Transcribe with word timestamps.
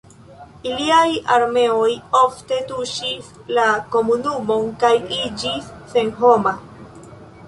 Iliaj 0.67 1.09
armeoj 1.33 1.89
ofte 2.19 2.57
tuŝis 2.71 3.27
la 3.57 3.65
komunumon 3.97 4.65
kaj 4.85 4.91
iĝis 5.19 5.69
senhoma. 5.93 6.55